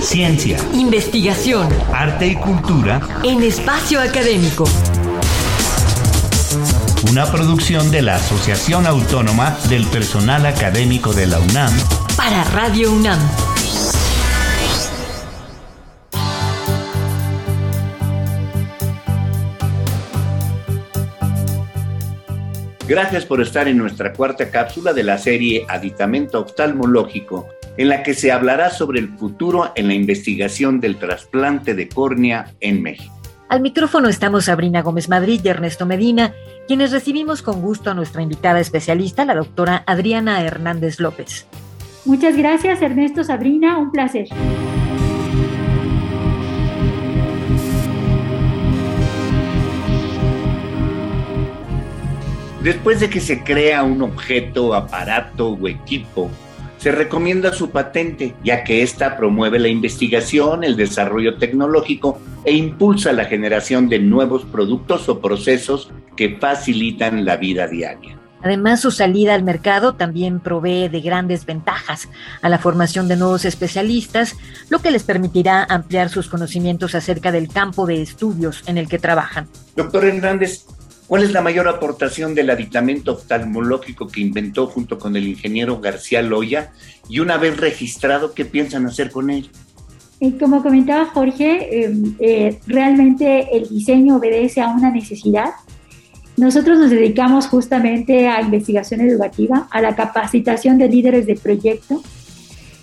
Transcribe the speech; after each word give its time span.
Ciencia, 0.00 0.56
investigación, 0.72 1.68
arte 1.92 2.26
y 2.26 2.34
cultura. 2.34 3.00
En 3.22 3.42
espacio 3.42 4.00
académico. 4.00 4.64
Una 7.10 7.30
producción 7.30 7.90
de 7.90 8.02
la 8.02 8.16
Asociación 8.16 8.86
Autónoma 8.86 9.56
del 9.68 9.86
Personal 9.86 10.46
Académico 10.46 11.12
de 11.12 11.26
la 11.26 11.38
UNAM. 11.38 11.72
Para 12.16 12.44
Radio 12.44 12.92
UNAM. 12.92 13.20
Gracias 22.88 23.24
por 23.24 23.40
estar 23.40 23.68
en 23.68 23.76
nuestra 23.76 24.12
cuarta 24.12 24.50
cápsula 24.50 24.92
de 24.92 25.04
la 25.04 25.16
serie 25.16 25.64
Aditamento 25.68 26.40
Oftalmológico, 26.40 27.48
en 27.80 27.88
la 27.88 28.02
que 28.02 28.12
se 28.12 28.30
hablará 28.30 28.68
sobre 28.68 29.00
el 29.00 29.08
futuro 29.08 29.72
en 29.74 29.88
la 29.88 29.94
investigación 29.94 30.80
del 30.80 30.96
trasplante 30.96 31.72
de 31.72 31.88
córnea 31.88 32.52
en 32.60 32.82
México. 32.82 33.18
Al 33.48 33.62
micrófono 33.62 34.10
estamos 34.10 34.44
Sabrina 34.44 34.82
Gómez 34.82 35.08
Madrid 35.08 35.40
y 35.42 35.48
Ernesto 35.48 35.86
Medina, 35.86 36.34
quienes 36.68 36.92
recibimos 36.92 37.40
con 37.40 37.62
gusto 37.62 37.90
a 37.90 37.94
nuestra 37.94 38.20
invitada 38.20 38.60
especialista, 38.60 39.24
la 39.24 39.34
doctora 39.34 39.82
Adriana 39.86 40.42
Hernández 40.42 41.00
López. 41.00 41.46
Muchas 42.04 42.36
gracias, 42.36 42.82
Ernesto, 42.82 43.24
Sabrina, 43.24 43.78
un 43.78 43.90
placer. 43.90 44.28
Después 52.62 53.00
de 53.00 53.08
que 53.08 53.20
se 53.20 53.42
crea 53.42 53.82
un 53.84 54.02
objeto, 54.02 54.74
aparato 54.74 55.52
o 55.52 55.66
equipo, 55.66 56.30
se 56.80 56.90
recomienda 56.90 57.52
su 57.52 57.70
patente, 57.70 58.34
ya 58.42 58.64
que 58.64 58.82
ésta 58.82 59.18
promueve 59.18 59.58
la 59.58 59.68
investigación, 59.68 60.64
el 60.64 60.76
desarrollo 60.76 61.36
tecnológico 61.36 62.18
e 62.44 62.54
impulsa 62.54 63.12
la 63.12 63.26
generación 63.26 63.90
de 63.90 63.98
nuevos 63.98 64.46
productos 64.46 65.06
o 65.10 65.20
procesos 65.20 65.90
que 66.16 66.38
facilitan 66.38 67.26
la 67.26 67.36
vida 67.36 67.66
diaria. 67.66 68.18
Además, 68.42 68.80
su 68.80 68.90
salida 68.90 69.34
al 69.34 69.42
mercado 69.42 69.94
también 69.94 70.40
provee 70.40 70.88
de 70.88 71.02
grandes 71.02 71.44
ventajas 71.44 72.08
a 72.40 72.48
la 72.48 72.58
formación 72.58 73.08
de 73.08 73.16
nuevos 73.16 73.44
especialistas, 73.44 74.36
lo 74.70 74.78
que 74.78 74.90
les 74.90 75.02
permitirá 75.02 75.62
ampliar 75.64 76.08
sus 76.08 76.28
conocimientos 76.28 76.94
acerca 76.94 77.30
del 77.30 77.48
campo 77.48 77.84
de 77.84 78.00
estudios 78.00 78.62
en 78.66 78.78
el 78.78 78.88
que 78.88 78.98
trabajan. 78.98 79.46
Doctor 79.76 80.06
Hernández, 80.06 80.64
¿Cuál 81.10 81.24
es 81.24 81.32
la 81.32 81.42
mayor 81.42 81.66
aportación 81.66 82.36
del 82.36 82.50
aditamento 82.50 83.14
oftalmológico 83.14 84.06
que 84.06 84.20
inventó 84.20 84.68
junto 84.68 84.96
con 84.96 85.16
el 85.16 85.26
ingeniero 85.26 85.80
García 85.80 86.22
Loya? 86.22 86.70
Y 87.08 87.18
una 87.18 87.36
vez 87.36 87.56
registrado, 87.56 88.32
¿qué 88.32 88.44
piensan 88.44 88.86
hacer 88.86 89.10
con 89.10 89.28
él? 89.28 89.50
Como 90.38 90.62
comentaba 90.62 91.06
Jorge, 91.06 91.82
em, 91.84 92.14
eh, 92.20 92.60
realmente 92.64 93.56
el 93.56 93.68
diseño 93.68 94.18
obedece 94.18 94.60
a 94.60 94.68
una 94.68 94.92
necesidad. 94.92 95.50
Nosotros 96.36 96.78
nos 96.78 96.90
dedicamos 96.90 97.48
justamente 97.48 98.28
a 98.28 98.40
investigación 98.40 99.00
educativa, 99.00 99.66
a 99.72 99.80
la 99.80 99.96
capacitación 99.96 100.78
de 100.78 100.88
líderes 100.88 101.26
de 101.26 101.34
proyecto. 101.34 102.04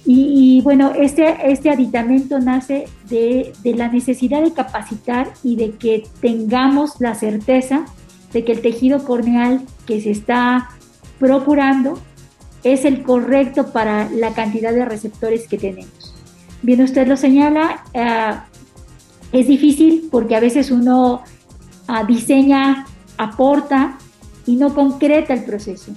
Y, 0.05 0.59
bueno, 0.65 0.91
este, 0.93 1.33
este 1.49 1.69
aditamento 1.69 2.39
nace 2.39 2.87
de, 3.09 3.53
de 3.63 3.73
la 3.73 3.87
necesidad 3.87 4.41
de 4.41 4.51
capacitar 4.51 5.31
y 5.45 5.55
de 5.55 5.71
que 5.71 6.03
tengamos 6.19 6.99
la 6.99 7.15
certeza 7.15 7.85
de 8.33 8.43
que 8.43 8.51
el 8.51 8.61
tejido 8.61 9.03
corneal 9.03 9.61
que 9.85 10.01
se 10.01 10.11
está 10.11 10.69
procurando 11.19 11.99
es 12.63 12.85
el 12.85 13.03
correcto 13.03 13.71
para 13.71 14.09
la 14.09 14.33
cantidad 14.33 14.73
de 14.73 14.85
receptores 14.85 15.47
que 15.47 15.57
tenemos. 15.57 16.15
Bien, 16.61 16.81
usted 16.81 17.07
lo 17.07 17.17
señala, 17.17 17.83
eh, 17.93 18.33
es 19.31 19.47
difícil 19.47 20.09
porque 20.11 20.35
a 20.35 20.39
veces 20.39 20.71
uno 20.71 21.21
ah, 21.87 22.03
diseña, 22.03 22.85
aporta 23.17 23.97
y 24.45 24.55
no 24.55 24.73
concreta 24.73 25.33
el 25.33 25.43
proceso. 25.43 25.91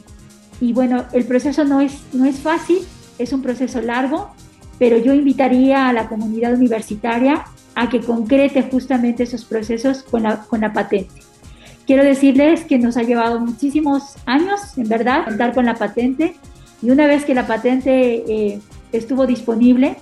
Y 0.60 0.72
bueno, 0.72 1.04
el 1.12 1.24
proceso 1.24 1.64
no 1.64 1.80
es, 1.80 2.02
no 2.12 2.24
es 2.24 2.38
fácil, 2.38 2.78
es 3.18 3.32
un 3.32 3.42
proceso 3.42 3.80
largo, 3.80 4.30
pero 4.78 4.98
yo 4.98 5.14
invitaría 5.14 5.88
a 5.88 5.92
la 5.92 6.08
comunidad 6.08 6.54
universitaria 6.54 7.44
a 7.74 7.88
que 7.88 8.00
concrete 8.00 8.62
justamente 8.70 9.22
esos 9.22 9.44
procesos 9.44 10.02
con 10.02 10.24
la, 10.24 10.42
con 10.42 10.60
la 10.60 10.72
patente. 10.72 11.22
Quiero 11.90 12.04
decirles 12.04 12.64
que 12.66 12.78
nos 12.78 12.96
ha 12.96 13.02
llevado 13.02 13.40
muchísimos 13.40 14.14
años, 14.24 14.60
en 14.76 14.88
verdad, 14.88 15.24
contar 15.24 15.52
con 15.52 15.66
la 15.66 15.74
patente 15.74 16.36
y 16.80 16.90
una 16.90 17.08
vez 17.08 17.24
que 17.24 17.34
la 17.34 17.48
patente 17.48 18.22
eh, 18.28 18.60
estuvo 18.92 19.26
disponible, 19.26 19.96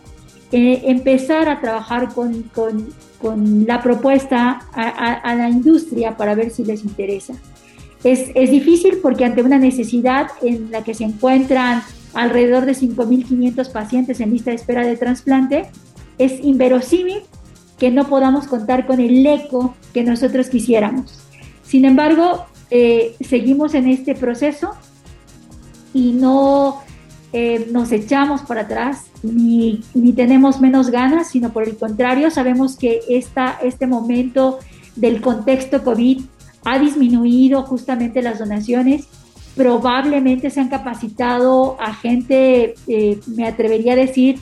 eh, 0.53 0.82
empezar 0.84 1.48
a 1.48 1.62
trabajar 1.62 2.12
con, 2.12 2.43
con, 2.54 2.88
con 3.19 3.66
la 3.66 3.82
propuesta 3.82 4.66
a, 4.75 5.12
a, 5.15 5.34
la 5.34 5.48
industria 5.48 6.15
para 6.15 6.34
ver 6.34 6.50
si 6.50 6.62
les 6.62 6.84
interesa. 6.84 7.32
Es, 8.04 8.32
es, 8.34 8.50
difícil 8.50 8.98
porque 9.03 9.25
ante 9.25 9.43
una 9.43 9.59
necesidad 9.59 10.27
en 10.43 10.71
la 10.71 10.84
que 10.84 10.93
se 10.93 11.04
encuentran 11.04 11.82
alrededor 12.12 12.66
de 12.66 12.72
5.500 12.72 13.72
pacientes 13.72 14.21
en 14.21 14.32
lista 14.32 14.50
de 14.50 14.56
espera 14.56 14.87
de 14.87 14.94
trasplante, 14.98 15.71
es 16.19 16.38
inverosímil 16.44 17.22
que 17.78 17.91
no 17.91 18.09
podamos 18.09 18.47
contar 18.47 18.87
con 18.87 19.00
el 19.00 19.25
eco 19.27 19.75
que 19.94 20.04
nosotros 20.04 20.50
quisiéramos. 20.50 21.28
Sin 21.69 21.84
embargo, 21.84 22.47
eh, 22.71 23.15
seguimos 23.21 23.75
en 23.75 23.89
este 23.89 24.15
proceso 24.15 24.71
y 25.93 26.12
no 26.12 26.81
eh, 27.34 27.69
nos 27.71 27.93
echamos 27.93 28.41
para 28.41 28.62
atrás 28.62 29.11
ni, 29.23 29.83
tenemos 30.17 30.62
menos 30.62 30.89
ganas, 30.89 31.28
sino 31.28 31.53
por 31.53 31.65
el 31.65 31.77
contrario, 31.77 32.31
sabemos 32.31 32.78
que 32.78 33.01
esta, 33.11 33.59
este 33.62 33.87
momento 33.87 34.61
del 34.97 35.21
contexto 35.21 35.84
COVID 35.84 36.23
ha 36.65 36.78
disminuido 36.78 37.65
justamente 37.65 38.23
las 38.23 38.39
donaciones. 38.39 39.07
Probablemente 39.55 40.49
se 40.49 40.61
han 40.61 40.71
capacitado 40.71 41.77
a 41.81 41.93
gente, 41.93 42.77
eh, 42.87 43.21
me 43.27 43.47
atrevería 43.47 43.93
a 43.93 43.97
decir, 43.97 44.39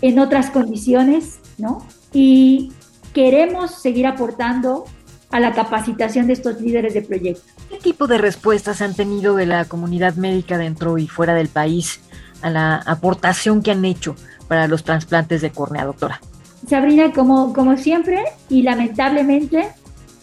en 0.00 0.18
otras 0.18 0.48
condiciones, 0.48 1.40
¿no? 1.58 1.86
Y 2.14 2.72
queremos 3.12 3.72
seguir 3.72 4.06
aportando 4.06 4.86
a 5.32 5.40
la 5.40 5.52
capacitación 5.52 6.26
de 6.28 6.34
estos 6.34 6.60
líderes 6.60 6.94
de 6.94 7.02
proyecto. 7.02 7.42
¿Qué 7.70 7.78
tipo 7.78 8.06
de 8.06 8.18
respuestas 8.18 8.82
han 8.82 8.94
tenido 8.94 9.34
de 9.34 9.46
la 9.46 9.64
comunidad 9.64 10.14
médica 10.14 10.58
dentro 10.58 10.98
y 10.98 11.08
fuera 11.08 11.34
del 11.34 11.48
país 11.48 12.00
a 12.42 12.50
la 12.50 12.76
aportación 12.76 13.62
que 13.62 13.70
han 13.70 13.84
hecho 13.84 14.14
para 14.46 14.68
los 14.68 14.84
trasplantes 14.84 15.40
de 15.40 15.50
córnea, 15.50 15.86
doctora? 15.86 16.20
Sabrina, 16.68 17.12
como, 17.12 17.52
como 17.52 17.76
siempre 17.76 18.22
y 18.48 18.62
lamentablemente, 18.62 19.68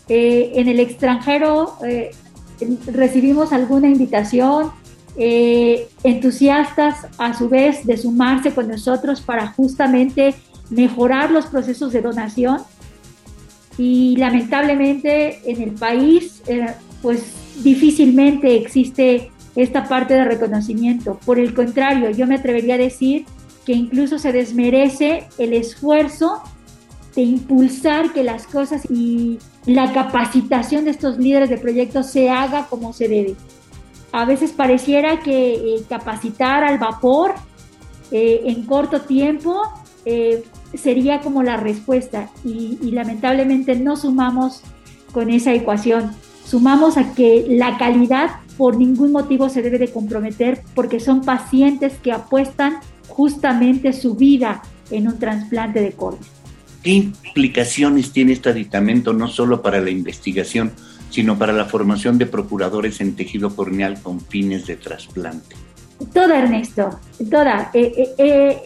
eh, 0.07 0.51
en 0.55 0.67
el 0.67 0.79
extranjero 0.79 1.73
eh, 1.83 2.11
recibimos 2.91 3.51
alguna 3.51 3.87
invitación, 3.87 4.71
eh, 5.17 5.89
entusiastas 6.03 7.07
a 7.17 7.33
su 7.33 7.49
vez 7.49 7.85
de 7.85 7.97
sumarse 7.97 8.53
con 8.53 8.67
nosotros 8.67 9.21
para 9.21 9.47
justamente 9.47 10.35
mejorar 10.69 11.31
los 11.31 11.47
procesos 11.47 11.91
de 11.91 12.01
donación 12.01 12.59
y 13.79 14.17
lamentablemente 14.17 15.39
en 15.49 15.61
el 15.61 15.71
país 15.71 16.43
eh, 16.47 16.67
pues 17.01 17.33
difícilmente 17.63 18.57
existe 18.57 19.31
esta 19.55 19.87
parte 19.87 20.15
de 20.15 20.25
reconocimiento. 20.25 21.17
Por 21.25 21.39
el 21.39 21.53
contrario, 21.53 22.09
yo 22.09 22.27
me 22.27 22.35
atrevería 22.35 22.75
a 22.75 22.77
decir 22.77 23.25
que 23.65 23.71
incluso 23.71 24.19
se 24.19 24.33
desmerece 24.33 25.29
el 25.37 25.53
esfuerzo 25.53 26.43
de 27.15 27.21
impulsar 27.21 28.11
que 28.11 28.21
las 28.21 28.47
cosas 28.47 28.83
y 28.91 29.39
la 29.65 29.93
capacitación 29.93 30.83
de 30.83 30.91
estos 30.91 31.17
líderes 31.17 31.49
de 31.49 31.57
proyectos 31.57 32.07
se 32.07 32.29
haga 32.29 32.67
como 32.69 32.91
se 32.91 33.07
debe. 33.07 33.35
A 34.11 34.25
veces 34.25 34.51
pareciera 34.51 35.21
que 35.21 35.53
eh, 35.53 35.83
capacitar 35.87 36.65
al 36.65 36.79
vapor 36.79 37.33
eh, 38.11 38.41
en 38.43 38.65
corto 38.65 39.01
tiempo 39.01 39.61
sería 40.73 41.21
como 41.21 41.43
la 41.43 41.57
respuesta 41.57 42.29
y, 42.43 42.77
lamentablemente 42.91 43.75
no 43.75 43.97
sumamos 43.97 44.61
con 45.11 45.29
esa 45.29 45.53
ecuación. 45.53 46.11
Sumamos 46.45 46.97
a 46.97 47.13
que 47.13 47.45
la 47.49 47.77
calidad 47.77 48.31
por 48.57 48.77
ningún 48.77 49.11
motivo 49.11 49.49
se 49.49 49.61
debe 49.61 49.79
de 49.79 49.91
comprometer 49.91 50.61
porque 50.75 50.99
son 50.99 51.21
pacientes 51.21 51.93
que 52.01 52.11
apuestan 52.11 52.79
justamente 53.07 53.93
su 53.93 54.15
vida 54.15 54.61
en 54.91 55.07
un 55.07 55.19
trasplante 55.19 55.81
de 55.81 55.91
córnea. 55.91 56.27
¿Qué 56.83 56.91
implicaciones 56.91 58.11
tiene 58.11 58.33
este 58.33 58.49
aditamento 58.49 59.13
no 59.13 59.27
solo 59.27 59.61
para 59.61 59.81
la 59.81 59.89
investigación, 59.89 60.71
sino 61.09 61.37
para 61.37 61.53
la 61.53 61.65
formación 61.65 62.17
de 62.17 62.25
procuradores 62.25 63.01
en 63.01 63.15
tejido 63.15 63.55
corneal 63.55 64.01
con 64.01 64.21
fines 64.21 64.65
de 64.67 64.77
trasplante? 64.77 65.55
Toda, 66.13 66.39
Ernesto, 66.39 66.97
toda. 67.29 67.71
Eh, 67.73 67.91
eh, 67.97 68.13
eh, 68.17 68.57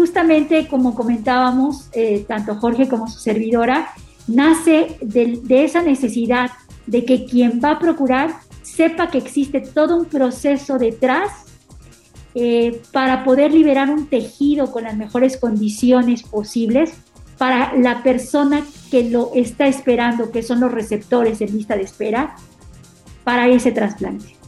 justamente 0.00 0.66
como 0.66 0.94
comentábamos, 0.94 1.90
eh, 1.92 2.24
tanto 2.26 2.54
Jorge 2.54 2.88
como 2.88 3.06
su 3.06 3.18
servidora, 3.18 3.88
nace 4.28 4.96
de, 5.02 5.42
esa 5.62 5.82
necesidad 5.82 6.52
de 6.86 7.04
que 7.04 7.26
quien 7.26 7.60
va 7.62 7.72
a 7.72 7.78
procurar 7.78 8.32
sepa 8.62 9.10
que 9.10 9.18
existe 9.18 9.60
todo 9.60 9.98
un 9.98 10.06
proceso 10.06 10.78
detrás 10.78 11.30
eh, 12.34 12.80
para 12.92 13.24
poder 13.24 13.52
liberar 13.52 13.90
un 13.90 14.06
tejido 14.06 14.72
con 14.72 14.84
las 14.84 14.96
mejores 14.96 15.36
condiciones 15.36 16.22
posibles 16.22 16.94
para 17.36 17.76
la 17.76 18.02
persona 18.02 18.64
que 18.90 19.04
lo 19.04 19.32
está 19.34 19.66
esperando, 19.66 20.30
que 20.30 20.42
son 20.42 20.60
los 20.60 20.72
receptores 20.72 21.42
en 21.42 21.54
lista 21.54 21.76
de 21.76 21.82
espera, 21.82 22.36
para 23.22 23.48
ese 23.48 23.70
trasplante. 23.70 24.39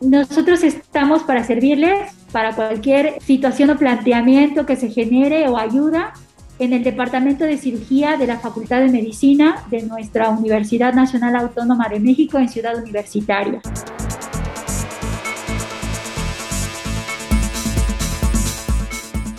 Nosotros 0.00 0.62
estamos 0.62 1.24
para 1.24 1.42
servirles 1.42 2.12
para 2.30 2.54
cualquier 2.54 3.20
situación 3.20 3.70
o 3.70 3.76
planteamiento 3.76 4.64
que 4.64 4.76
se 4.76 4.90
genere 4.90 5.48
o 5.48 5.58
ayuda 5.58 6.12
en 6.60 6.72
el 6.72 6.84
Departamento 6.84 7.44
de 7.44 7.56
Cirugía 7.56 8.16
de 8.16 8.26
la 8.26 8.38
Facultad 8.38 8.80
de 8.80 8.88
Medicina 8.88 9.64
de 9.70 9.82
nuestra 9.82 10.30
Universidad 10.30 10.94
Nacional 10.94 11.36
Autónoma 11.36 11.88
de 11.88 12.00
México 12.00 12.38
en 12.38 12.48
Ciudad 12.48 12.76
Universitaria. 12.76 13.60